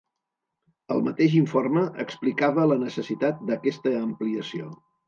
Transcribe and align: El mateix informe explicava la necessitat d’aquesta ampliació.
El 0.95 1.03
mateix 1.09 1.35
informe 1.41 1.85
explicava 2.07 2.67
la 2.73 2.81
necessitat 2.87 3.49
d’aquesta 3.53 3.97
ampliació. 4.05 4.79